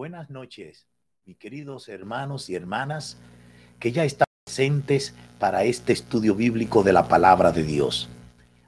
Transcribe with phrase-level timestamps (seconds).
[0.00, 0.86] Buenas noches,
[1.26, 3.18] mis queridos hermanos y hermanas
[3.78, 8.08] que ya están presentes para este estudio bíblico de la palabra de Dios.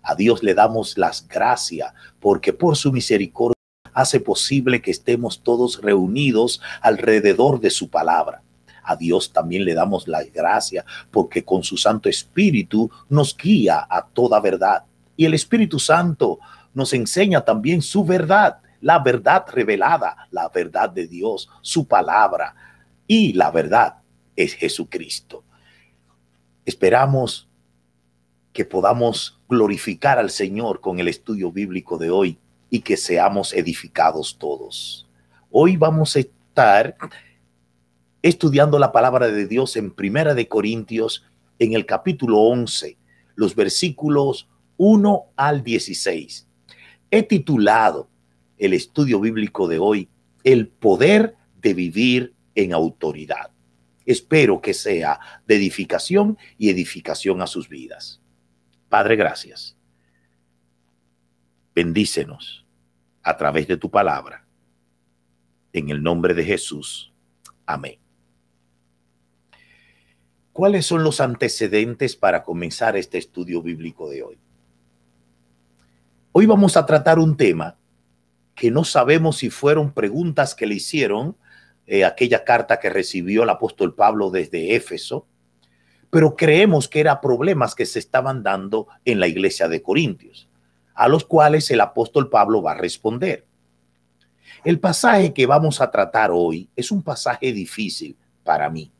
[0.02, 3.56] A Dios le damos las gracias porque por su misericordia
[3.94, 8.42] hace posible que estemos todos reunidos alrededor de su palabra.
[8.82, 14.04] A Dios también le damos la gracia porque con su Santo Espíritu nos guía a
[14.04, 14.84] toda verdad.
[15.16, 16.40] Y el Espíritu Santo
[16.74, 22.54] nos enseña también su verdad la verdad revelada, la verdad de Dios, su palabra.
[23.06, 23.98] Y la verdad
[24.36, 25.44] es Jesucristo.
[26.66, 27.48] Esperamos
[28.52, 32.38] que podamos glorificar al Señor con el estudio bíblico de hoy
[32.70, 35.08] y que seamos edificados todos.
[35.50, 36.96] Hoy vamos a estar
[38.20, 41.24] estudiando la palabra de Dios en Primera de Corintios
[41.58, 42.96] en el capítulo 11,
[43.36, 46.48] los versículos 1 al 16.
[47.10, 48.08] He titulado
[48.62, 50.08] el estudio bíblico de hoy,
[50.44, 53.50] el poder de vivir en autoridad.
[54.06, 58.20] Espero que sea de edificación y edificación a sus vidas.
[58.88, 59.76] Padre, gracias.
[61.74, 62.64] Bendícenos
[63.24, 64.46] a través de tu palabra.
[65.72, 67.12] En el nombre de Jesús.
[67.66, 67.98] Amén.
[70.52, 74.38] ¿Cuáles son los antecedentes para comenzar este estudio bíblico de hoy?
[76.30, 77.76] Hoy vamos a tratar un tema
[78.54, 81.36] que no sabemos si fueron preguntas que le hicieron
[81.86, 85.26] eh, aquella carta que recibió el apóstol Pablo desde Éfeso,
[86.10, 90.48] pero creemos que eran problemas que se estaban dando en la iglesia de Corintios,
[90.94, 93.46] a los cuales el apóstol Pablo va a responder.
[94.64, 98.92] El pasaje que vamos a tratar hoy es un pasaje difícil para mí,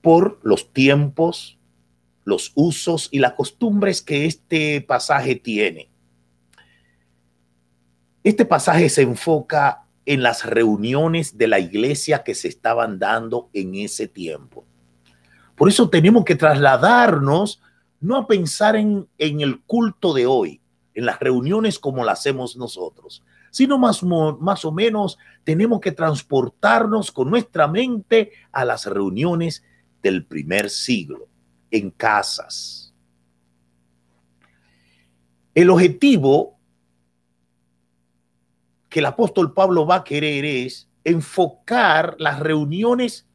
[0.00, 1.58] por los tiempos,
[2.24, 5.89] los usos y las costumbres que este pasaje tiene.
[8.22, 13.74] Este pasaje se enfoca en las reuniones de la iglesia que se estaban dando en
[13.74, 14.64] ese tiempo.
[15.56, 17.62] Por eso tenemos que trasladarnos
[18.00, 20.60] no a pensar en, en el culto de hoy,
[20.94, 27.10] en las reuniones como las hacemos nosotros, sino más, más o menos tenemos que transportarnos
[27.10, 29.62] con nuestra mente a las reuniones
[30.02, 31.28] del primer siglo,
[31.70, 32.94] en casas.
[35.54, 36.59] El objetivo
[38.90, 43.26] que el apóstol Pablo va a querer es enfocar las reuniones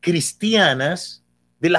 [0.00, 1.24] cristianas
[1.60, 1.72] de,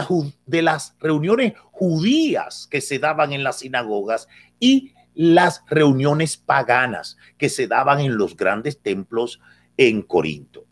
[0.45, 4.27] de las reuniones judías que se daban en las sinagogas
[4.59, 9.39] y las reuniones paganas que se daban en los grandes templos
[9.75, 10.65] en Corinto.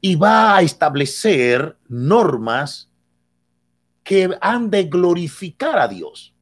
[0.00, 2.90] Y va a establecer normas
[4.02, 6.34] que han de glorificar a Dios,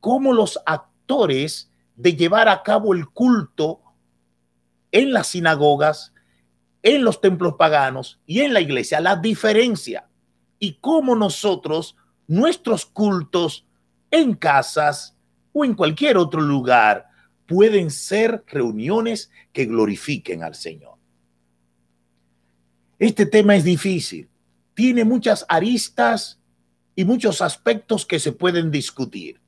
[0.00, 3.80] como los actores de llevar a cabo el culto
[4.90, 6.12] en las sinagogas,
[6.82, 10.08] en los templos paganos y en la iglesia, la diferencia.
[10.58, 13.66] Y cómo nosotros, nuestros cultos
[14.10, 15.16] en casas
[15.52, 17.06] o en cualquier otro lugar,
[17.46, 20.96] pueden ser reuniones que glorifiquen al Señor.
[22.98, 24.28] Este tema es difícil,
[24.74, 26.40] tiene muchas aristas
[26.94, 29.41] y muchos aspectos que se pueden discutir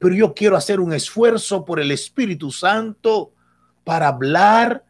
[0.00, 3.34] pero yo quiero hacer un esfuerzo por el Espíritu Santo
[3.84, 4.82] para hablar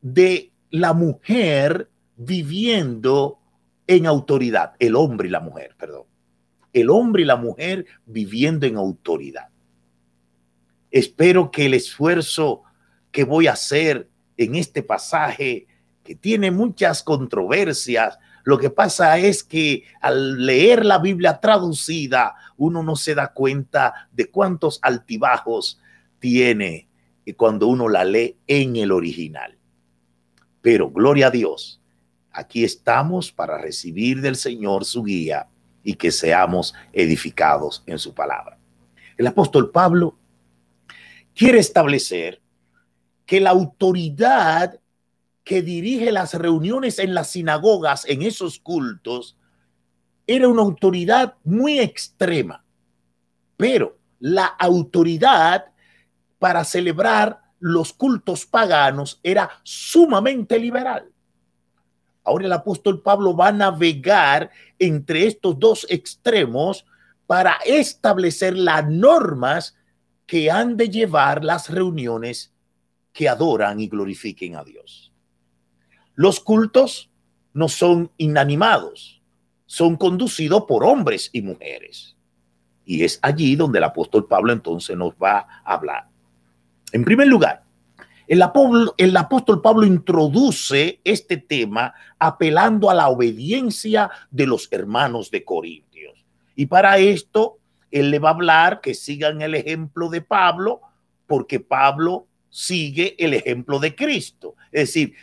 [0.00, 3.38] de la mujer viviendo
[3.86, 6.04] en autoridad, el hombre y la mujer, perdón.
[6.72, 9.48] El hombre y la mujer viviendo en autoridad.
[10.90, 12.62] Espero que el esfuerzo
[13.12, 15.66] que voy a hacer en este pasaje,
[16.02, 22.84] que tiene muchas controversias, lo que pasa es que al leer la Biblia traducida, uno
[22.84, 25.80] no se da cuenta de cuántos altibajos
[26.20, 26.86] tiene
[27.36, 29.58] cuando uno la lee en el original.
[30.62, 31.82] Pero gloria a Dios,
[32.30, 35.48] aquí estamos para recibir del Señor su guía
[35.82, 38.60] y que seamos edificados en su palabra.
[39.16, 40.16] El apóstol Pablo
[41.34, 42.40] quiere establecer
[43.24, 44.78] que la autoridad
[45.46, 49.38] que dirige las reuniones en las sinagogas, en esos cultos,
[50.26, 52.64] era una autoridad muy extrema,
[53.56, 55.66] pero la autoridad
[56.40, 61.12] para celebrar los cultos paganos era sumamente liberal.
[62.24, 64.50] Ahora el apóstol Pablo va a navegar
[64.80, 66.84] entre estos dos extremos
[67.28, 69.76] para establecer las normas
[70.26, 72.52] que han de llevar las reuniones
[73.12, 75.05] que adoran y glorifiquen a Dios.
[76.16, 77.08] Los cultos
[77.54, 79.22] no son inanimados,
[79.66, 82.16] son conducidos por hombres y mujeres.
[82.84, 86.08] Y es allí donde el apóstol Pablo entonces nos va a hablar.
[86.92, 87.64] En primer lugar,
[88.28, 95.30] El apóstol, el apóstol, Pablo introduce este tema apelando a la obediencia de los hermanos
[95.30, 96.24] de Corintios.
[96.56, 97.58] Y para esto,
[97.90, 100.80] él le va a hablar que sigan el ejemplo de Pablo,
[101.28, 104.56] porque Pablo sigue el ejemplo de Cristo.
[104.72, 105.14] Es decir,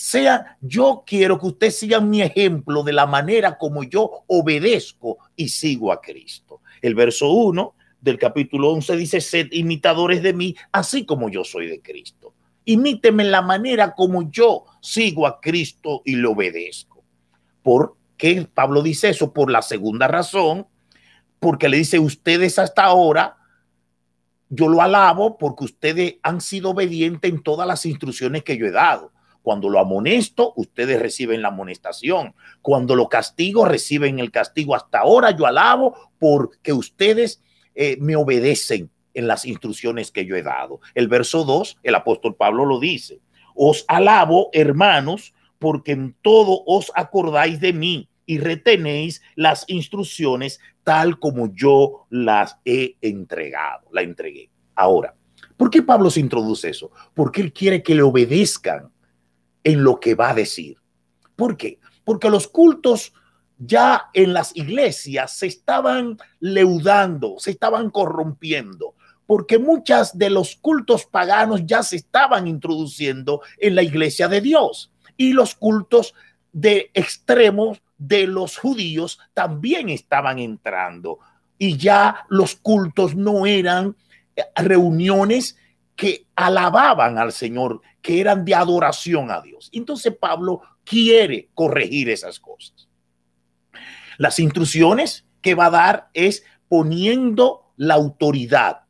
[0.00, 5.48] sea, yo quiero que ustedes sigan mi ejemplo de la manera como yo obedezco y
[5.48, 6.62] sigo a Cristo.
[6.80, 11.66] El verso 1 del capítulo 11 dice, sed imitadores de mí, así como yo soy
[11.66, 12.32] de Cristo.
[12.64, 17.04] Imíteme la manera como yo sigo a Cristo y le obedezco.
[17.62, 19.34] ¿Por qué Pablo dice eso?
[19.34, 20.66] Por la segunda razón,
[21.40, 23.36] porque le dice, ustedes hasta ahora,
[24.48, 28.70] yo lo alabo porque ustedes han sido obedientes en todas las instrucciones que yo he
[28.70, 29.12] dado.
[29.42, 32.34] Cuando lo amonesto, ustedes reciben la amonestación.
[32.62, 34.74] Cuando lo castigo, reciben el castigo.
[34.74, 37.42] Hasta ahora yo alabo porque ustedes
[37.74, 40.80] eh, me obedecen en las instrucciones que yo he dado.
[40.94, 43.20] El verso 2, el apóstol Pablo lo dice.
[43.54, 51.18] Os alabo, hermanos, porque en todo os acordáis de mí y retenéis las instrucciones tal
[51.18, 54.50] como yo las he entregado, la entregué.
[54.74, 55.14] Ahora,
[55.56, 56.90] ¿por qué Pablo se introduce eso?
[57.14, 58.90] Porque él quiere que le obedezcan
[59.64, 60.76] en lo que va a decir.
[61.36, 61.78] ¿Por qué?
[62.04, 63.12] Porque los cultos
[63.58, 68.94] ya en las iglesias se estaban leudando, se estaban corrompiendo,
[69.26, 74.92] porque muchas de los cultos paganos ya se estaban introduciendo en la iglesia de Dios
[75.16, 76.14] y los cultos
[76.52, 81.18] de extremos de los judíos también estaban entrando
[81.58, 83.94] y ya los cultos no eran
[84.34, 85.58] eh, reuniones
[85.94, 89.68] que alababan al Señor, que eran de adoración a Dios.
[89.72, 92.88] Entonces Pablo quiere corregir esas cosas.
[94.18, 98.82] Las instrucciones que va a dar es poniendo la autoridad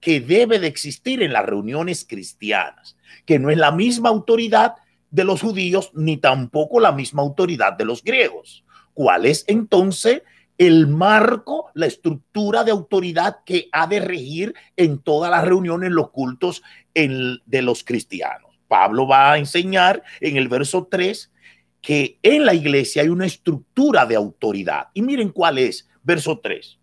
[0.00, 4.76] que debe de existir en las reuniones cristianas, que no es la misma autoridad
[5.10, 8.64] de los judíos ni tampoco la misma autoridad de los griegos.
[8.94, 10.22] ¿Cuál es entonces
[10.58, 16.10] el marco, la estructura de autoridad que ha de regir en todas las reuniones, los
[16.10, 16.62] cultos
[16.94, 18.47] de los cristianos.
[18.68, 21.32] Pablo va a enseñar en el verso 3
[21.80, 24.88] que en la iglesia hay una estructura de autoridad.
[24.94, 26.78] Y miren cuál es, verso 3.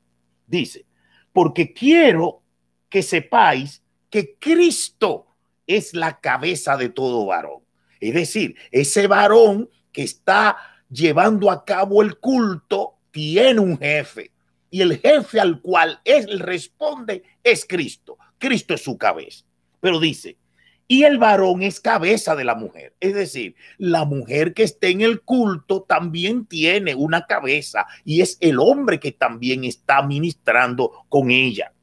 [0.47, 0.85] Dice,
[1.31, 2.41] porque quiero
[2.89, 5.27] que sepáis que Cristo
[5.67, 7.61] es la cabeza de todo varón.
[7.99, 10.57] Es decir, ese varón que está
[10.89, 14.31] llevando a cabo el culto tiene un jefe
[14.69, 18.17] y el jefe al cual él responde es Cristo.
[18.37, 19.45] Cristo es su cabeza.
[19.79, 20.37] Pero dice,
[20.87, 22.95] y el varón es cabeza de la mujer.
[22.99, 28.37] Es decir, la mujer que esté en el culto también tiene una cabeza y es
[28.39, 31.73] el hombre que también está ministrando con ella.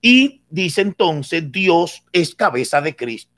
[0.00, 3.32] Y dice entonces, Dios es cabeza de Cristo.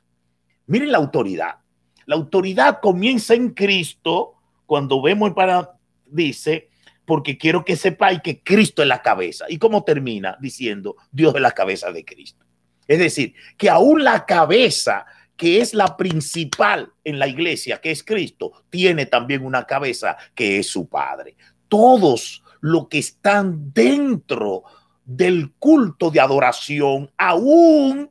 [0.66, 1.58] Miren la autoridad.
[2.06, 6.68] La autoridad comienza en Cristo cuando vemos para, dice,
[7.04, 9.46] porque quiero que sepáis que Cristo es la cabeza.
[9.48, 10.36] ¿Y cómo termina?
[10.40, 12.45] Diciendo, Dios es la cabeza de Cristo.
[12.88, 15.06] Es decir, que aún la cabeza,
[15.36, 20.58] que es la principal en la iglesia, que es Cristo, tiene también una cabeza que
[20.58, 21.36] es su Padre.
[21.68, 24.64] Todos los que están dentro
[25.04, 28.10] del culto de adoración, aún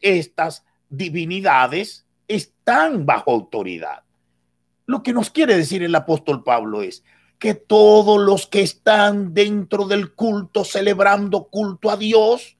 [0.00, 4.02] estas divinidades están bajo autoridad.
[4.86, 7.02] Lo que nos quiere decir el apóstol Pablo es,
[7.38, 12.55] que todos los que están dentro del culto, celebrando culto a Dios,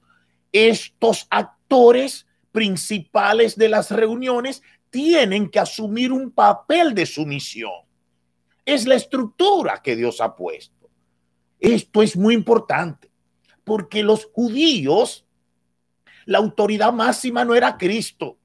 [0.51, 7.71] estos actores principales de las reuniones tienen que asumir un papel de sumisión.
[8.65, 10.89] Es la estructura que Dios ha puesto.
[11.59, 13.09] Esto es muy importante
[13.67, 15.25] porque los judíos,
[16.25, 18.37] la autoridad máxima no era Cristo,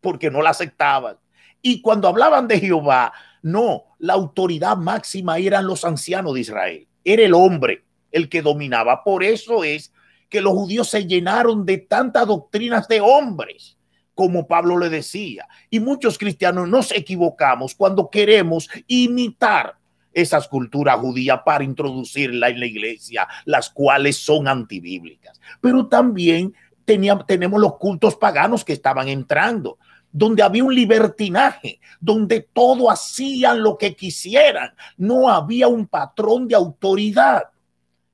[0.00, 1.18] porque no la aceptaban.
[1.62, 6.88] Y cuando hablaban de Jehová, no, la autoridad máxima eran los ancianos de Israel.
[7.04, 9.04] Era el hombre el que dominaba.
[9.04, 9.92] Por eso es
[10.30, 13.76] que los judíos se llenaron de tantas doctrinas de hombres,
[14.14, 15.46] como Pablo le decía.
[15.68, 19.76] Y muchos cristianos nos equivocamos cuando queremos imitar
[20.12, 25.40] esas culturas judías para introducirla en la iglesia, las cuales son antibíblicas.
[25.60, 29.78] Pero también tenemos los cultos paganos que estaban entrando
[30.12, 36.56] donde había un libertinaje, donde todo hacían lo que quisieran, no había un patrón de
[36.56, 37.44] autoridad.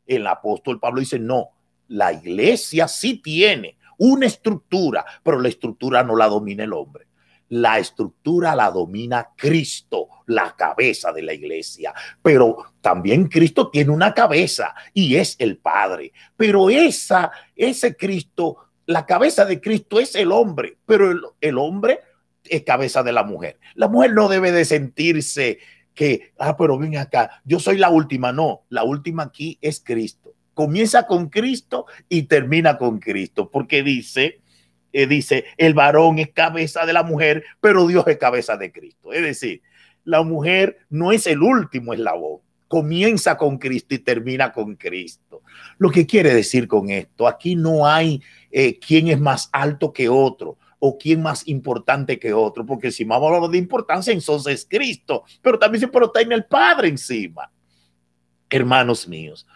[0.07, 1.51] El apóstol Pablo dice, no,
[1.89, 7.07] la iglesia sí tiene una estructura, pero la estructura no la domina el hombre.
[7.49, 11.95] La estructura la domina Cristo, la cabeza de la iglesia.
[12.21, 16.13] Pero también Cristo tiene una cabeza y es el Padre.
[16.37, 22.01] Pero esa, ese Cristo la cabeza de Cristo es el hombre, pero el, hombre
[22.45, 23.59] es cabeza de la mujer.
[23.75, 25.59] La mujer no debe de sentirse
[25.93, 28.33] que, ah, pero ven acá, yo soy la última.
[28.33, 30.26] No, la última aquí es Cristo.
[30.57, 34.41] Comienza con Cristo y termina con Cristo, porque dice,
[34.95, 39.13] eh, dice, el varón es cabeza de la mujer, pero Dios es cabeza de Cristo.
[39.13, 39.61] Es decir,
[40.05, 45.43] la mujer no es el último eslabón, comienza con Cristo y termina con Cristo.
[45.77, 50.09] Lo que quiere decir con esto, aquí no hay eh, quién es más alto que
[50.09, 54.55] otro o quién más importante que otro, porque si vamos a hablar de importancia, entonces
[54.55, 57.53] es Cristo, pero también se protege el Padre encima.
[58.49, 59.47] Hermanos míos,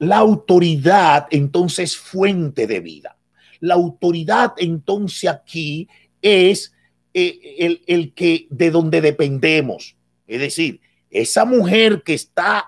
[0.00, 3.16] la autoridad entonces fuente de vida.
[3.60, 5.88] La autoridad entonces aquí
[6.22, 6.72] es
[7.12, 9.96] eh, el, el que de donde dependemos.
[10.26, 10.80] Es decir,
[11.10, 12.64] esa mujer que está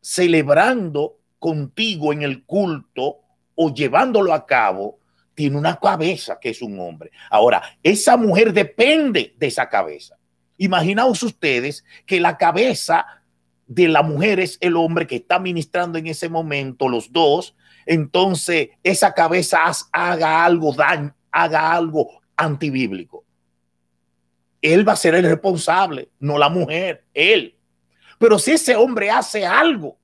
[0.00, 3.18] celebrando contigo en el culto
[3.54, 4.98] o llevándolo a cabo,
[5.34, 7.10] tiene una cabeza que es un hombre.
[7.28, 10.16] Ahora, esa mujer depende de esa cabeza.
[10.56, 13.04] Imaginaos ustedes que la cabeza
[13.66, 17.56] de la mujer es el hombre que está ministrando en ese momento, los dos.
[17.86, 19.60] Entonces, esa cabeza
[19.92, 23.24] haga algo daño, haga algo antibíblico.
[24.60, 27.56] Él va a ser el responsable, no la mujer, él.
[28.18, 29.98] Pero si ese hombre hace algo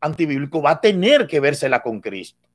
[0.00, 2.46] antibíblico, va a tener que vérsela con Cristo.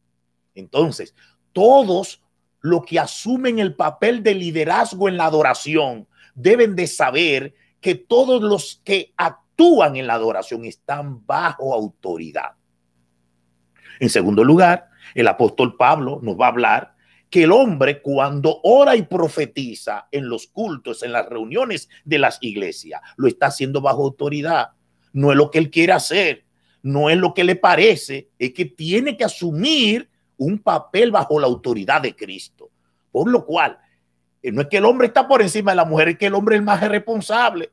[0.54, 1.13] Entonces,
[1.51, 2.24] todos
[2.62, 8.42] los que asumen el papel de liderazgo en la adoración deben de saber que todos
[8.42, 12.51] los que actúan en la adoración están bajo autoridad.
[14.00, 16.95] En segundo lugar, el apóstol Pablo nos va a hablar
[17.29, 22.38] que el hombre cuando ora y profetiza en los cultos, en las reuniones de las
[22.41, 24.69] iglesias, lo está haciendo bajo autoridad.
[25.13, 26.45] No es lo que él quiere hacer,
[26.83, 31.47] no es lo que le parece, es que tiene que asumir un papel bajo la
[31.47, 32.69] autoridad de Cristo.
[33.12, 33.77] Por lo cual,
[34.43, 36.35] eh, no es que el hombre está por encima de la mujer, es que el
[36.35, 37.71] hombre es más responsable.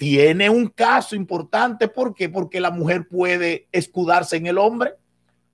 [0.00, 2.30] Tiene un caso importante, ¿por qué?
[2.30, 4.94] Porque la mujer puede escudarse en el hombre,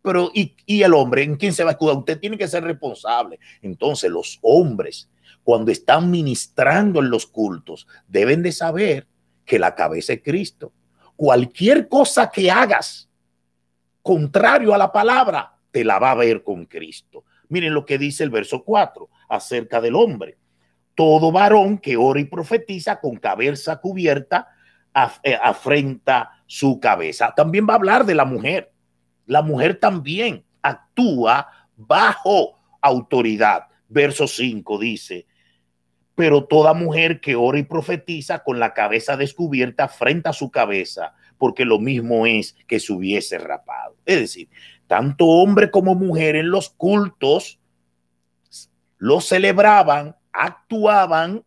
[0.03, 1.97] pero ¿y, y el hombre en quién se va a escudar?
[1.97, 3.41] Usted tiene que ser responsable.
[3.61, 5.11] Entonces, los hombres,
[5.43, 9.09] cuando están ministrando en los cultos, deben de saber
[9.45, 10.73] que la cabeza es Cristo.
[11.17, 13.09] Cualquier cosa que hagas
[14.01, 17.25] contrario a la palabra, te la va a ver con Cristo.
[17.49, 20.39] Miren lo que dice el verso 4 acerca del hombre.
[20.97, 24.49] Todo varón que ora y profetiza con cabeza cubierta
[25.23, 27.33] eh, afrenta su cabeza.
[27.37, 28.73] También va a hablar de la mujer.
[29.27, 33.67] La mujer también actúa bajo autoridad.
[33.89, 35.27] Verso 5 dice,
[36.17, 41.67] pero toda mujer que ora y profetiza con la cabeza descubierta afrenta su cabeza, porque
[41.67, 43.97] lo mismo es que se hubiese rapado.
[44.07, 44.49] Es decir,
[44.87, 47.61] tanto hombre como mujer en los cultos
[48.97, 51.45] lo celebraban, actuaban,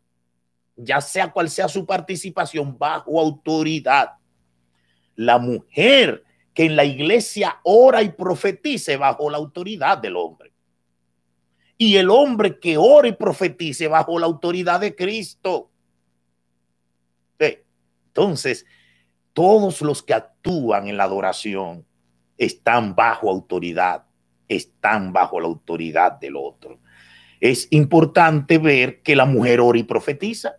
[0.75, 4.13] ya sea cual sea su participación, bajo autoridad.
[5.15, 10.53] La mujer que en la iglesia ora y profetice bajo la autoridad del hombre.
[11.77, 15.69] Y el hombre que ora y profetice bajo la autoridad de Cristo.
[18.09, 18.65] Entonces,
[19.33, 21.85] todos los que actúan en la adoración
[22.37, 24.03] están bajo autoridad,
[24.47, 26.79] están bajo la autoridad del otro.
[27.39, 30.55] Es importante ver que la mujer ora y profetiza.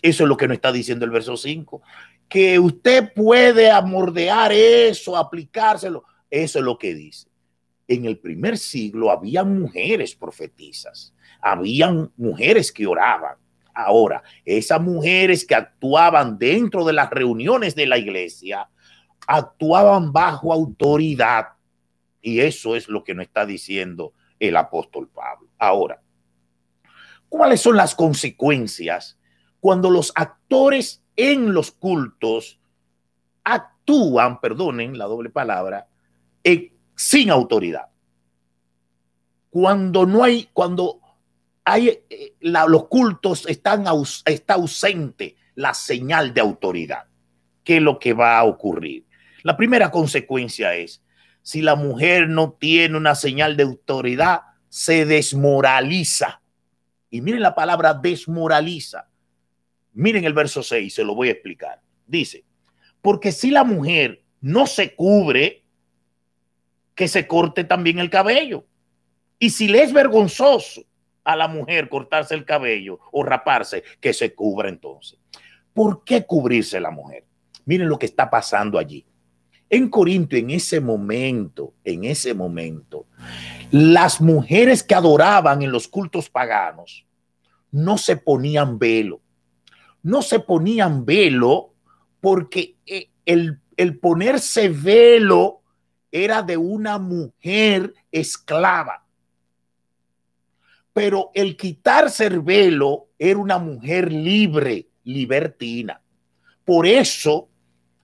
[0.00, 1.82] Eso es lo que nos está diciendo el verso 5.
[2.28, 6.04] Que usted puede amordear eso, aplicárselo.
[6.30, 7.28] Eso es lo que dice.
[7.86, 13.36] En el primer siglo había mujeres profetizas, habían mujeres que oraban.
[13.74, 18.68] Ahora, esas mujeres que actuaban dentro de las reuniones de la iglesia
[19.26, 21.48] actuaban bajo autoridad.
[22.20, 25.47] Y eso es lo que nos está diciendo el apóstol Pablo.
[25.58, 26.00] Ahora,
[27.28, 29.18] ¿cuáles son las consecuencias
[29.60, 32.60] cuando los actores en los cultos
[33.44, 35.88] actúan, perdonen la doble palabra,
[36.94, 37.88] sin autoridad?
[39.50, 41.00] Cuando no hay, cuando
[41.64, 43.84] hay eh, los cultos están
[44.24, 47.04] está ausente la señal de autoridad.
[47.64, 49.04] ¿Qué es lo que va a ocurrir?
[49.42, 51.02] La primera consecuencia es,
[51.42, 56.40] si la mujer no tiene una señal de autoridad, se desmoraliza.
[57.10, 59.08] Y miren la palabra desmoraliza.
[59.92, 61.80] Miren el verso 6, se lo voy a explicar.
[62.06, 62.44] Dice,
[63.00, 65.64] porque si la mujer no se cubre,
[66.94, 68.66] que se corte también el cabello.
[69.38, 70.82] Y si le es vergonzoso
[71.24, 75.18] a la mujer cortarse el cabello o raparse, que se cubra entonces.
[75.72, 77.24] ¿Por qué cubrirse la mujer?
[77.64, 79.06] Miren lo que está pasando allí
[79.70, 83.06] En Corinto, en ese momento, en ese momento,
[83.70, 87.06] las mujeres que adoraban en los cultos paganos
[87.70, 89.20] no se ponían velo.
[90.02, 91.74] No se ponían velo
[92.20, 93.60] porque eh, el,
[94.00, 95.60] ponerse velo
[96.10, 99.04] era de una mujer esclava.
[100.94, 106.00] Pero el quitarse el velo era una mujer libre, libertina.
[106.64, 107.48] Por eso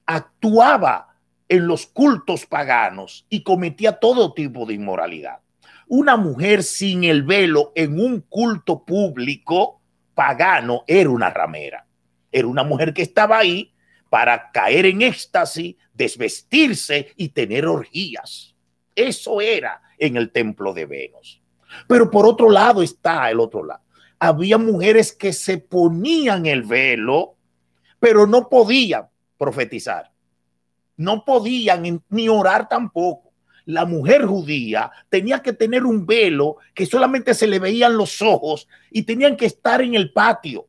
[0.05, 1.14] actuaba
[1.55, 5.39] en los cultos paganos y cometía todo tipo de inmoralidad.
[5.87, 9.81] Una mujer sin el velo en un culto público
[10.15, 11.87] pagano era una ramera.
[12.33, 13.73] Era una mujer que estaba ahí
[14.09, 18.55] para caer en éxtasis, desvestirse y tener orgías.
[18.95, 21.43] Eso era en el templo de Venus.
[21.89, 23.83] Pero por otro lado está el otro lado.
[24.19, 27.37] Había mujeres que se ponían el velo,
[27.99, 30.14] pero no podían profetizar.
[30.97, 33.33] No podían ni orar tampoco.
[33.67, 38.69] La mujer judía tenía que tener un velo que solamente se le veían los ojos
[38.91, 40.69] y tenían que estar en el patio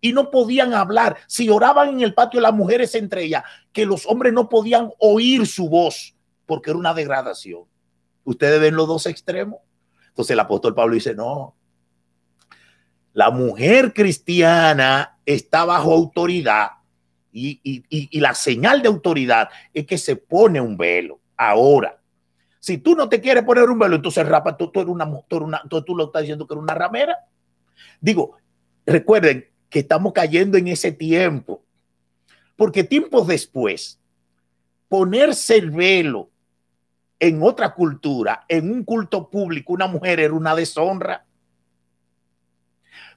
[0.00, 1.16] y no podían hablar.
[1.26, 5.46] Si oraban en el patio las mujeres entre ellas, que los hombres no podían oír
[5.46, 7.62] su voz porque era una degradación.
[8.24, 9.60] Ustedes ven los dos extremos.
[10.08, 11.56] Entonces el apóstol Pablo dice, no,
[13.12, 16.70] la mujer cristiana está bajo autoridad
[17.34, 21.20] y, la señal de autoridad es que se pone un velo.
[21.36, 22.00] Ahora,
[22.60, 25.62] si tú no te quieres poner un velo, entonces rapa, tú, eres una, tú, una,
[25.68, 27.18] tú lo estás diciendo que eres una ramera.
[28.00, 28.36] Digo,
[28.86, 31.64] recuerden, que estamos cayendo en ese tiempo.
[32.54, 33.98] Porque tiempos después,
[34.88, 36.30] ponerse el velo
[37.18, 41.26] en otra cultura, en un culto público, una mujer era una deshonra.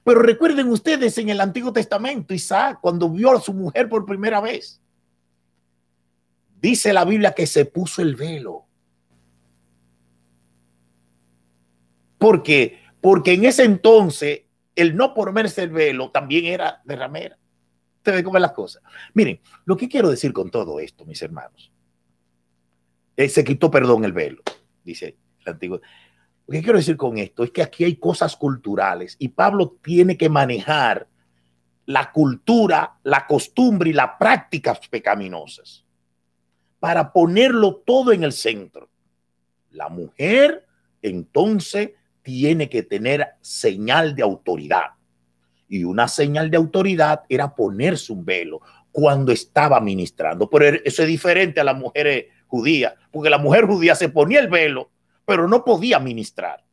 [0.08, 4.40] Pero recuerden ustedes en el Antiguo Testamento, Isaac, cuando vio a su mujer por primera
[4.40, 4.80] vez,
[6.62, 8.64] dice la Biblia que se puso el velo.
[12.16, 17.38] Porque, porque en ese entonces el no ponerse el velo también era de ramera.
[17.98, 18.82] Usted ve cómo las cosas.
[19.12, 21.70] Miren, lo que quiero decir con todo esto, mis hermanos,
[23.14, 24.40] eh, se quitó perdón el velo,
[24.82, 25.82] dice el antiguo.
[26.48, 30.16] Lo que quiero decir con esto es que aquí hay cosas culturales y Pablo tiene
[30.16, 31.06] que manejar
[31.84, 35.84] la cultura, la costumbre y las prácticas pecaminosas
[36.80, 38.88] para ponerlo todo en el centro.
[39.72, 40.64] La mujer
[41.02, 41.90] entonces
[42.22, 44.92] tiene que tener señal de autoridad.
[45.68, 50.48] Y una señal de autoridad era ponerse un velo cuando estaba ministrando.
[50.48, 54.48] Pero eso es diferente a las mujeres judías, porque la mujer judía se ponía el
[54.48, 54.90] velo,
[55.28, 56.64] pero no podía ministrar.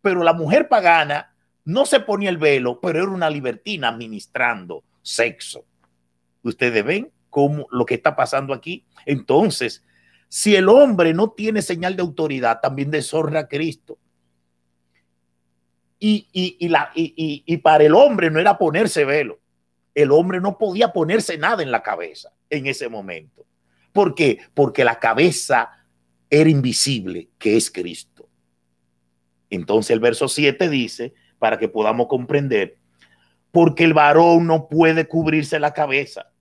[0.00, 1.34] Pero la mujer pagana
[1.66, 5.66] no se ponía el velo, pero era una libertina ministrando sexo.
[6.42, 8.86] Ustedes ven cómo lo que está pasando aquí.
[9.04, 9.84] Entonces,
[10.26, 13.98] si el hombre no tiene señal de autoridad, también deshonra a Cristo.
[15.98, 19.38] Y, la, y, para el hombre no era ponerse velo.
[19.94, 23.44] El hombre no podía ponerse nada en la cabeza en ese momento.
[23.92, 24.38] ¿Por qué?
[24.54, 25.76] Porque la cabeza
[26.30, 28.28] era invisible, que es Cristo.
[29.50, 32.78] Entonces el verso 7 dice, para que podamos comprender,
[33.52, 36.32] porque el varón no puede cubrirse la cabeza,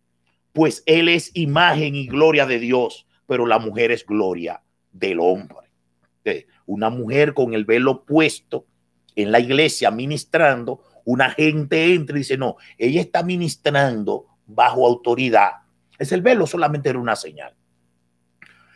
[0.54, 5.58] pues él es imagen y gloria de Dios, pero la mujer es gloria del hombre.
[6.66, 8.66] Una mujer con el velo puesto
[9.16, 15.52] en la iglesia ministrando, una gente entra y dice, no, ella está ministrando bajo autoridad.
[16.00, 17.54] Es el velo, solamente era una señal.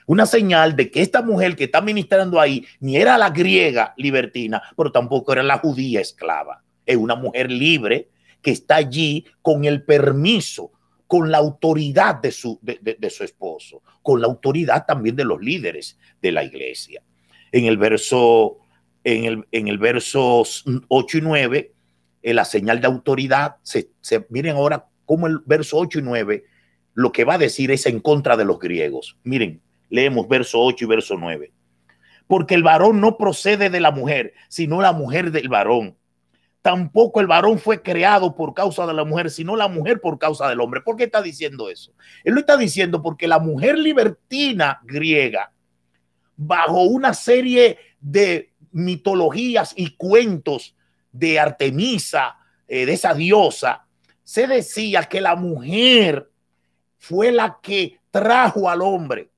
[0.10, 4.62] Una señal de que esta mujer que está ministrando ahí ni era la griega libertina,
[4.76, 6.64] pero tampoco era la judía esclava.
[6.84, 8.10] Es una mujer libre
[8.42, 10.72] que está allí con el permiso,
[11.06, 16.00] con la autoridad de su, de su esposo, con la autoridad también de los líderes
[16.20, 17.04] de la iglesia.
[17.52, 18.58] En el verso
[19.04, 20.44] en el, en el verso
[20.88, 21.74] 8 y 9,
[22.22, 23.92] en la señal de autoridad, se,
[24.30, 26.46] miren ahora cómo el verso 8 y 9
[26.96, 29.18] lo que va a decir es en contra de los griegos.
[29.24, 31.52] Miren, leemos verso 8 y verso 9.
[32.28, 35.98] Porque el varón no procede de la mujer, sino la mujer del varón.
[36.62, 40.48] Tampoco el varón fue creado por causa de la mujer, sino la mujer por causa
[40.50, 40.82] del hombre.
[40.82, 41.94] ¿Por qué está diciendo eso?
[42.24, 45.52] Él lo está diciendo porque la mujer libertina griega,
[46.36, 50.76] bajo una serie de mitologías y cuentos
[51.12, 53.86] de Artemisa, eh, de esa diosa,
[54.24, 56.30] se decía que la mujer
[56.98, 59.32] fue la que trajo al hombre.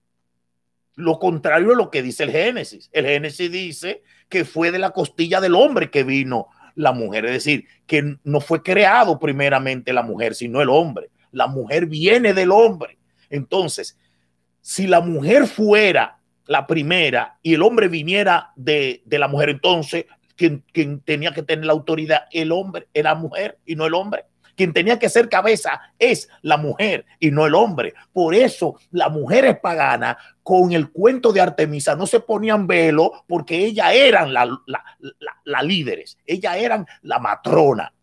[1.01, 2.89] Lo contrario a lo que dice el Génesis.
[2.93, 7.25] El Génesis dice que fue de la costilla del hombre que vino la mujer.
[7.25, 11.09] Es decir, que no fue creado primeramente la mujer, sino el hombre.
[11.31, 12.97] La mujer viene del hombre.
[13.29, 13.97] Entonces,
[14.61, 20.05] si la mujer fuera la primera y el hombre viniera de, de la mujer, entonces
[20.35, 24.25] quien, quien, tenía que tener la autoridad, el hombre, era mujer y no el hombre.
[24.55, 27.93] Quien tenía que ser cabeza es la mujer y no el hombre.
[28.13, 33.65] Por eso las mujeres paganas con el cuento de Artemisa no se ponían velo porque
[33.65, 37.93] ellas eran las la, la, la líderes, ellas eran la matrona.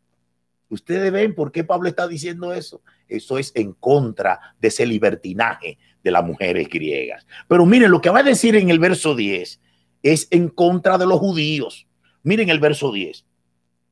[0.71, 2.83] Ustedes ven por qué Pablo está diciendo eso.
[3.09, 7.27] Eso es en contra de ese libertinaje de las mujeres griegas.
[7.49, 9.61] Pero miren, lo que va a decir en el verso 10
[10.03, 11.87] es en contra de los judíos.
[12.23, 13.25] Miren el verso 10.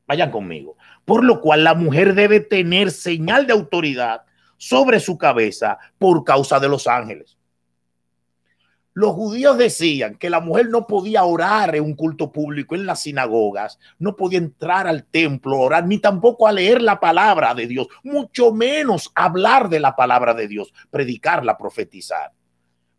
[0.07, 0.77] Vayan conmigo.
[1.07, 4.27] Por lo cual la mujer debe tener señal de autoridad
[4.59, 7.38] sobre su cabeza por causa de los ángeles.
[8.97, 13.03] Los judíos decían que la mujer no podía orar en un culto público en las
[13.03, 17.88] sinagogas, no podía entrar al templo, orar, ni tampoco a leer la palabra de Dios,
[18.03, 22.33] mucho menos hablar de la palabra de Dios, predicarla, profetizar.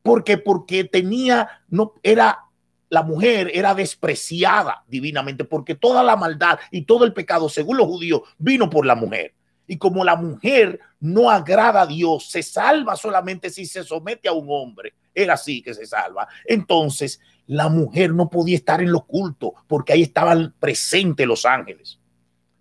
[0.03, 2.46] Porque porque tenía no era
[2.89, 7.87] la mujer era despreciada divinamente porque toda la maldad y todo el pecado, según los
[7.87, 9.33] judíos, vino por la mujer.
[9.67, 14.33] Y como la mujer no agrada a Dios, se salva solamente si se somete a
[14.33, 14.93] un hombre.
[15.13, 16.27] Era así que se salva.
[16.45, 21.99] Entonces, la mujer no podía estar en los cultos porque ahí estaban presentes los ángeles.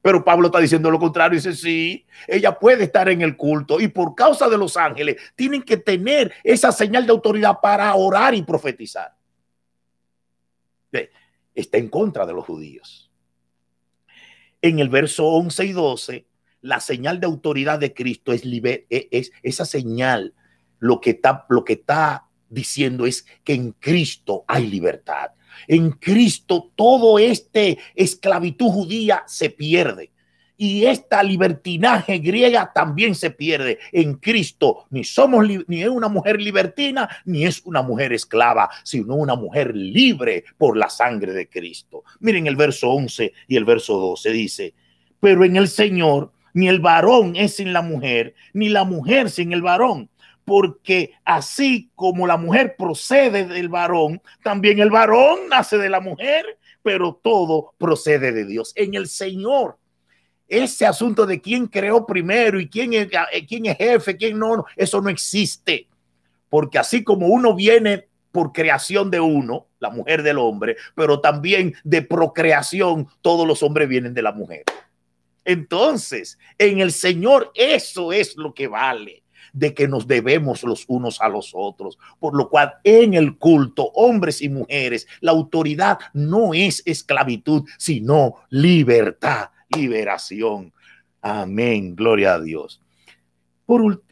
[0.03, 1.37] Pero Pablo está diciendo lo contrario.
[1.37, 5.63] Dice, sí, ella puede estar en el culto y por causa de los ángeles tienen
[5.63, 9.16] que tener esa señal de autoridad para orar y profetizar.
[11.55, 13.11] Está en contra de los judíos.
[14.61, 16.27] En el verso 11 y 12
[16.67, 20.35] la señal de autoridad de Cristo es, liber, e, es esa señal.
[20.79, 25.31] Lo que, está, lo que está diciendo es que en Cristo hay libertad.
[25.69, 30.13] En Cristo todo este esclavitud judía se pierde.
[30.57, 33.79] Y esta libertinaje griega también se pierde.
[33.93, 39.15] En Cristo ni somos ni es una mujer libertina ni es una mujer esclava, sino
[39.17, 42.05] una mujer libre por la sangre de Cristo.
[42.21, 44.75] Miren el verso 11 y el verso 12 dice,
[45.21, 49.53] pero en el Señor ni el varón es sin la mujer, ni la mujer sin
[49.53, 50.09] el varón,
[50.47, 56.47] porque así como la mujer procede del varón, también el varón nace de la mujer,
[56.83, 58.73] pero todo procede de Dios.
[58.75, 59.77] En el Señor,
[60.49, 64.65] ese asunto de quién creó primero y quién es, eh, quién es jefe, quién no,
[64.77, 65.89] eso no existe.
[66.49, 71.75] Porque así como uno viene por creación de uno, la mujer del hombre, pero también
[71.85, 74.65] de procreación, todos los hombres vienen de la mujer.
[75.45, 81.21] Entonces, en el Señor eso es lo que vale de que nos debemos los unos
[81.21, 81.99] a los otros.
[82.19, 88.35] Por lo cual en el culto, hombres y mujeres, la autoridad no es esclavitud, sino
[88.51, 90.73] libertad, liberación.
[91.21, 92.81] Amén, gloria a Dios.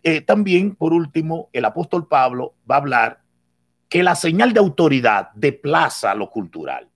[0.03, 3.21] Eh, también, por último, el apóstol Pablo va a hablar
[3.89, 6.89] que la señal de autoridad desplaza lo cultural.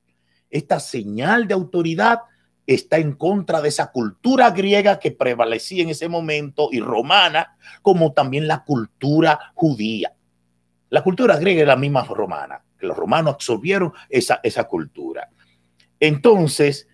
[0.50, 2.20] Esta señal de autoridad
[2.66, 8.12] está en contra de esa cultura griega que prevalecía en ese momento y romana, como
[8.12, 10.12] también la cultura judía.
[10.90, 15.30] La cultura griega es la misma romana, que los romanos absorbieron esa, esa cultura.
[16.00, 16.88] Entonces,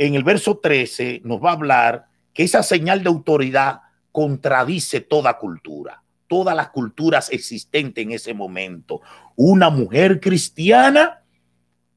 [0.00, 3.82] en el verso 13 nos va a hablar que esa señal de autoridad
[4.12, 9.02] contradice toda cultura, todas las culturas existentes en ese momento.
[9.36, 11.22] Una mujer cristiana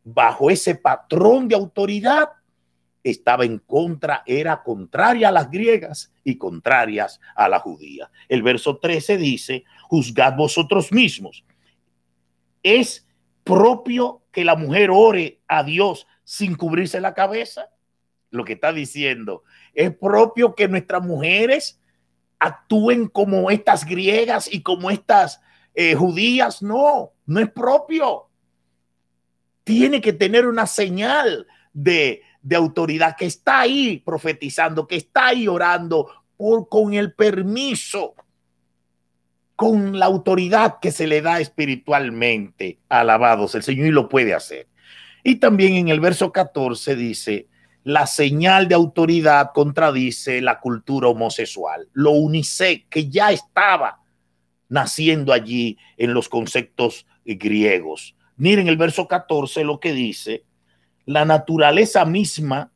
[0.03, 2.27] bajo ese patrón de autoridad
[3.05, 8.11] estaba en contra, era contraria a las griegas y contrarias a la judía.
[8.27, 11.45] El verso 13 dice, juzgad vosotros mismos.
[12.63, 13.07] ¿Es
[13.45, 17.69] propio que la mujer ore a Dios sin cubrirse la cabeza?
[18.33, 19.43] Lo que está diciendo,
[19.75, 21.79] es propio que nuestras mujeres
[22.39, 25.39] actúen como estas griegas y como estas
[25.75, 26.63] eh, judías.
[26.63, 28.27] No, no es propio.
[29.63, 35.47] Tiene que tener una señal de, de autoridad que está ahí profetizando, que está ahí
[35.47, 38.15] orando por, con el permiso,
[39.55, 42.79] con la autoridad que se le da espiritualmente.
[42.89, 44.67] Alabados el Señor y lo puede hacer.
[45.23, 47.47] Y también en el verso 14 dice,
[47.83, 53.99] la señal de autoridad contradice la cultura homosexual, lo unisex que ya estaba
[54.69, 58.15] naciendo allí en los conceptos griegos.
[58.37, 60.43] Miren el verso 14 lo que dice,
[61.05, 62.71] la naturaleza misma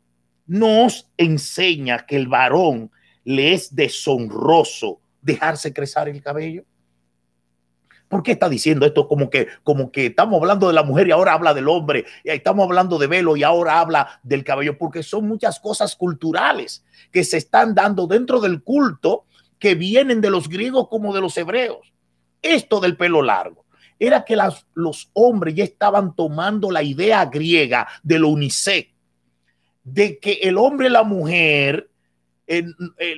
[0.46, 2.92] nos enseña que el varón
[3.24, 6.64] le es deshonroso dejarse crecer el cabello.
[8.08, 11.12] ¿Por qué está diciendo esto como que, como que estamos hablando de la mujer y
[11.12, 12.06] ahora habla del hombre?
[12.24, 16.86] Y estamos hablando de velo y ahora habla del cabello, porque son muchas cosas culturales
[17.12, 19.26] que se están dando dentro del culto
[19.60, 21.94] que vienen de los griegos como de los hebreos.
[22.42, 23.66] Esto del pelo largo.
[24.00, 24.38] era que
[24.76, 28.90] los hombres ya estaban tomando la idea griega de lo unisex,
[29.84, 31.90] de que el hombre y la mujer,
[32.46, 32.76] el,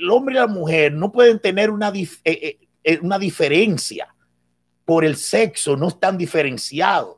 [0.10, 4.08] hombre y la mujer no pueden tener una, eh, eh, eh, una diferencia
[4.90, 7.18] por el sexo, no están diferenciados.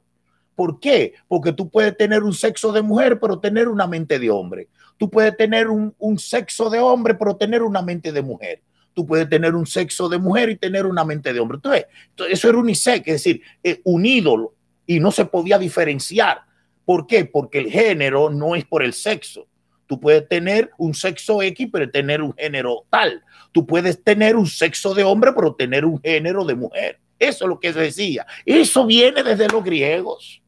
[0.56, 1.14] ¿Por qué?
[1.30, 4.68] Porque tú puedes tener un sexo de mujer, pero tener una mente de hombre.
[4.98, 8.62] Tú puedes tener un, sexo de hombre, pero tener una mente de mujer
[8.94, 11.56] tú puedes tener un sexo de mujer y tener una mente de hombre.
[11.56, 11.88] Entonces,
[12.28, 14.54] eso era unisex, es decir, eh, un ídolo
[14.86, 16.42] y no se podía diferenciar.
[16.84, 17.24] ¿Por qué?
[17.24, 19.48] Porque el género no es por el sexo.
[19.88, 23.24] Tú puedes tener un sexo X, pero tener un género tal.
[23.54, 27.00] Tú puedes tener un sexo de hombre, pero tener un género de mujer.
[27.22, 28.26] Eso es lo que se decía.
[28.44, 30.42] Eso viene desde los griegos.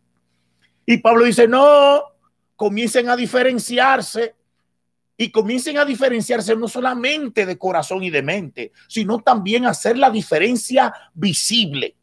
[0.88, 2.02] Y Pablo dice, no,
[2.56, 4.34] comiencen a diferenciarse
[5.16, 10.10] y comiencen a diferenciarse no solamente de corazón y de mente, sino también hacer la
[10.10, 11.96] diferencia visible.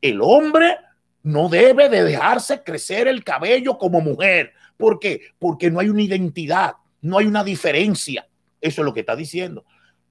[0.00, 0.76] El hombre
[1.24, 4.52] no debe de dejarse crecer el cabello como mujer.
[4.76, 5.22] ¿Por qué?
[5.40, 8.28] Porque no hay una identidad, no hay una diferencia.
[8.60, 9.64] Eso es lo que está diciendo.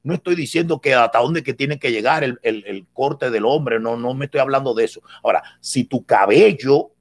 [0.03, 3.79] No estoy diciendo que hasta dónde que tiene que llegar el, el corte del hombre,
[3.79, 5.01] no, no me estoy hablando de eso.
[5.23, 6.91] Ahora, si tu cabello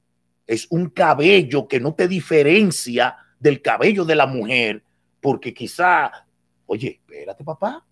[0.46, 4.82] es un cabello que no te diferencia del cabello de la mujer,
[5.20, 6.10] porque quizá,
[6.66, 7.84] oye, espérate papá,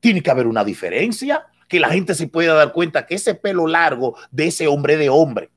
[0.00, 3.66] tiene que haber una diferencia, que la gente se pueda dar cuenta que ese pelo
[3.66, 5.50] largo de ese hombre de hombre.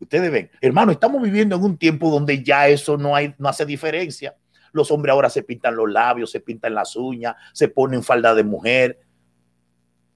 [0.00, 3.66] Ustedes ven, hermano, estamos viviendo en un tiempo donde ya eso no, hay, no hace
[3.66, 4.34] diferencia.
[4.76, 8.44] Los hombres ahora se pintan los labios, se pintan las uñas, se ponen falda de
[8.44, 9.00] mujer.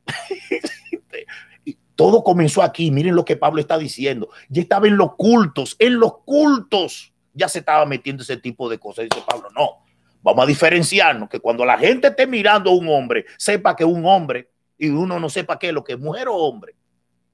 [1.96, 2.90] Todo comenzó aquí.
[2.90, 4.30] Miren lo que Pablo está diciendo.
[4.48, 8.78] Ya estaba en los cultos, en los cultos ya se estaba metiendo ese tipo de
[8.78, 9.04] cosas.
[9.04, 9.84] Dice Pablo, no,
[10.22, 13.90] vamos a diferenciarnos, que cuando la gente esté mirando a un hombre, sepa que es
[13.90, 16.74] un hombre y uno no sepa qué es lo que es mujer o hombre.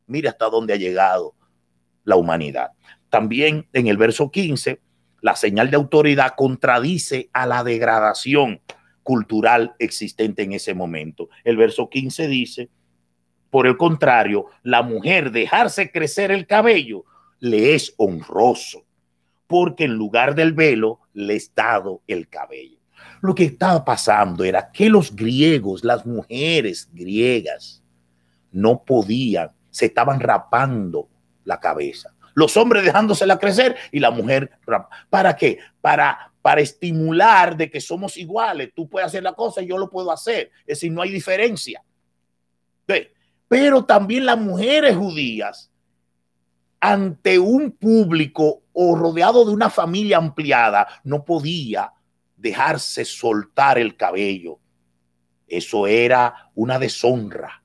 [0.06, 1.34] Mire hasta dónde ha llegado
[2.04, 2.70] la humanidad.
[3.08, 4.80] También en el verso 15,
[5.20, 8.60] la señal de autoridad contradice a la degradación
[9.02, 11.28] cultural existente en ese momento.
[11.44, 12.68] El verso 15 dice,
[13.50, 17.04] por el contrario, la mujer dejarse crecer el cabello
[17.38, 18.84] le es honroso
[19.46, 22.78] porque en lugar del velo le es dado el cabello.
[23.20, 27.82] Lo que estaba pasando era que los griegos, las mujeres griegas,
[28.50, 31.08] no podían, se estaban rapando
[31.44, 32.14] la cabeza.
[32.36, 34.50] Los hombres dejándosela crecer y la mujer,
[35.08, 35.58] ¿para qué?
[35.80, 38.72] Para, para estimular de que somos iguales.
[38.76, 40.50] Tú puedes hacer la cosa y yo lo puedo hacer.
[40.66, 41.82] Es decir, no hay diferencia.
[43.48, 45.72] Pero también las mujeres judías,
[46.78, 51.90] ante un público o rodeado de una familia ampliada, no podía
[52.36, 54.58] dejarse soltar el cabello.
[55.48, 57.62] Eso era una deshonra,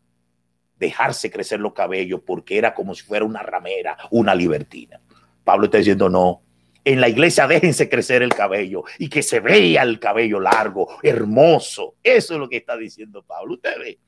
[0.82, 5.00] dejarse crecer los cabellos porque era como si fuera una ramera, una libertina.
[5.44, 6.41] Pablo está diciendo, no,
[6.84, 11.96] en la iglesia déjense crecer el cabello y que se vea el cabello largo, hermoso.
[12.04, 13.54] Eso es lo que está diciendo Pablo.
[13.54, 14.00] Usted ve,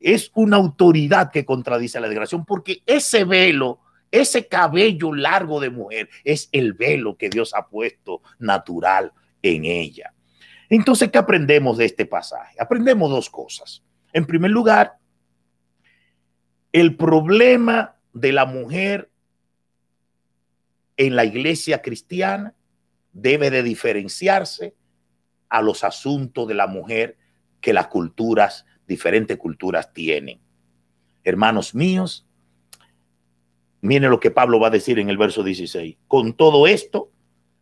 [0.00, 6.08] es una autoridad que contradice la degradación porque ese velo ese cabello largo de mujer
[6.24, 10.14] es el velo que Dios ha puesto natural en ella.
[10.70, 12.56] Entonces, ¿qué aprendemos de este pasaje?
[12.58, 13.82] Aprendemos dos cosas.
[14.12, 14.94] En primer lugar,
[16.72, 19.10] el problema de la mujer
[20.96, 22.54] en la iglesia cristiana
[23.12, 24.74] debe de diferenciarse
[25.48, 27.16] a los asuntos de la mujer
[27.60, 30.40] que las culturas, diferentes culturas tienen.
[31.24, 32.26] Hermanos míos,
[33.86, 35.96] Miren lo que Pablo va a decir en el verso 16.
[36.08, 37.12] Con todo esto,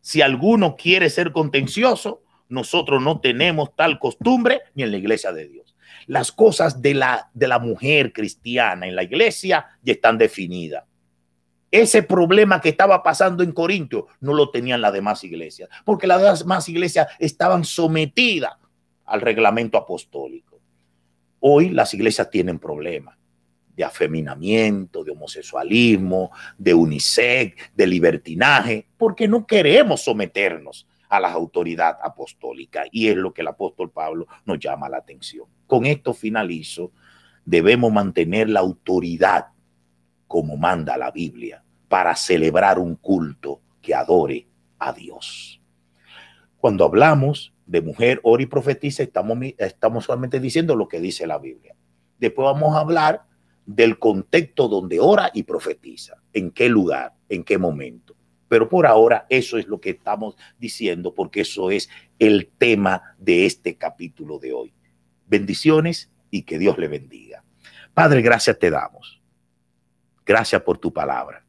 [0.00, 5.48] si alguno quiere ser contencioso, nosotros no tenemos tal costumbre ni en la iglesia de
[5.48, 5.73] Dios.
[6.06, 10.84] Las cosas de la, de la mujer cristiana en la iglesia ya están definidas.
[11.70, 16.38] Ese problema que estaba pasando en Corintio no lo tenían las demás iglesias, porque las
[16.40, 18.52] demás iglesias estaban sometidas
[19.04, 20.60] al reglamento apostólico.
[21.40, 23.18] Hoy las iglesias tienen problemas
[23.76, 31.98] de afeminamiento, de homosexualismo, de unisex, de libertinaje, porque no queremos someternos a la autoridad
[32.02, 35.46] apostólica y es lo que el apóstol Pablo nos llama la atención.
[35.66, 36.92] Con esto finalizo,
[37.44, 39.48] debemos mantener la autoridad
[40.26, 45.60] como manda la Biblia para celebrar un culto que adore a Dios.
[46.58, 51.38] Cuando hablamos de mujer, ora y profetiza, estamos, estamos solamente diciendo lo que dice la
[51.38, 51.74] Biblia.
[52.18, 53.26] Después vamos a hablar
[53.66, 58.16] del contexto donde ora y profetiza, en qué lugar, en qué momento.
[58.48, 63.46] Pero por ahora eso es lo que estamos diciendo porque eso es el tema de
[63.46, 64.74] este capítulo de hoy.
[65.26, 67.44] Bendiciones y que Dios le bendiga.
[67.94, 69.22] Padre, gracias te damos.
[70.26, 71.44] Gracias por tu palabra.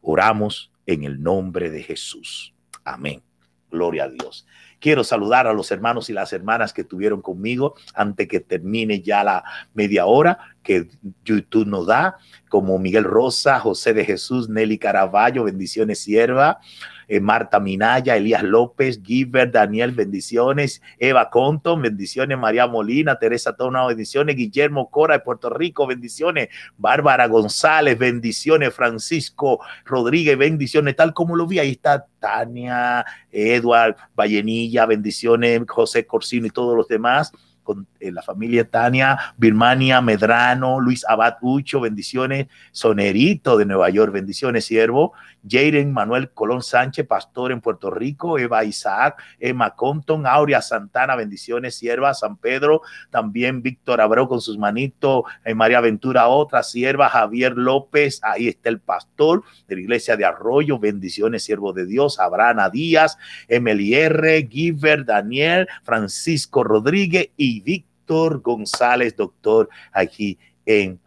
[0.00, 2.54] Oramos en el nombre de Jesús.
[2.84, 3.22] Amén.
[3.70, 4.46] Gloria a Dios.
[4.80, 9.24] Quiero saludar a los hermanos y las hermanas que estuvieron conmigo antes que termine ya
[9.24, 10.88] la media hora que
[11.24, 16.60] YouTube nos da, como Miguel Rosa, José de Jesús, Nelly Caraballo, bendiciones sierva,
[17.08, 23.86] eh, Marta Minaya, Elías López, Giver, Daniel, bendiciones, Eva Conton, bendiciones, María Molina, Teresa Tona,
[23.86, 31.36] bendiciones, Guillermo Cora de Puerto Rico, bendiciones, Bárbara González, bendiciones, Francisco Rodríguez, bendiciones, tal como
[31.36, 37.32] lo vi, ahí está Tania, Edward, Vallenilla, bendiciones, José Corsino y todos los demás
[37.66, 44.12] con eh, la familia Tania, Birmania, Medrano, Luis Abad Ucho, bendiciones, Sonerito de Nueva York,
[44.12, 45.12] bendiciones, siervo,
[45.48, 51.76] Jaden Manuel Colón Sánchez, pastor en Puerto Rico, Eva Isaac, Emma Compton, Aurea Santana, bendiciones,
[51.76, 57.56] sierva, San Pedro, también Víctor Abreu con sus manitos, eh, María Ventura, otra sierva, Javier
[57.56, 62.70] López, ahí está el pastor de la iglesia de Arroyo, bendiciones, siervo de Dios, Abrana
[62.70, 63.16] Díaz,
[63.48, 67.60] MLR, Giver, Daniel, Francisco Rodríguez y
[68.06, 71.00] Víctor González, doctor, aquí en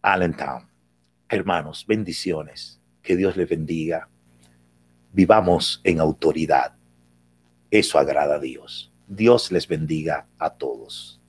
[0.00, 0.68] Allentown.
[1.28, 4.08] Hermanos, bendiciones que Dios les bendiga.
[5.12, 6.76] Vivamos en autoridad.
[7.72, 8.92] Eso agrada a Dios.
[9.08, 11.20] Dios les bendiga a todos.